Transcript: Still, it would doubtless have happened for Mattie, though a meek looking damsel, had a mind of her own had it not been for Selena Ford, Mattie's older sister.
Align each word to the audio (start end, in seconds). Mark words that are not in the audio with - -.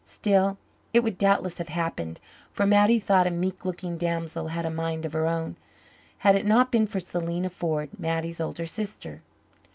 Still, 0.03 0.57
it 0.95 1.01
would 1.03 1.19
doubtless 1.19 1.59
have 1.59 1.69
happened 1.69 2.19
for 2.49 2.65
Mattie, 2.65 2.97
though 2.97 3.21
a 3.21 3.29
meek 3.29 3.65
looking 3.65 3.97
damsel, 3.99 4.47
had 4.47 4.65
a 4.65 4.71
mind 4.71 5.05
of 5.05 5.13
her 5.13 5.27
own 5.27 5.57
had 6.17 6.35
it 6.35 6.47
not 6.47 6.71
been 6.71 6.87
for 6.87 6.99
Selena 6.99 7.51
Ford, 7.51 7.89
Mattie's 7.99 8.41
older 8.41 8.65
sister. 8.65 9.21